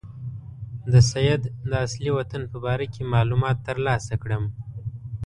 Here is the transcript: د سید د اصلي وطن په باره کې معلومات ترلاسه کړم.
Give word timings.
د 0.91 0.93
سید 1.11 1.41
د 1.69 1.71
اصلي 1.85 2.11
وطن 2.17 2.41
په 2.51 2.57
باره 2.65 2.85
کې 2.93 3.11
معلومات 3.13 3.57
ترلاسه 3.67 4.13
کړم. 4.23 4.43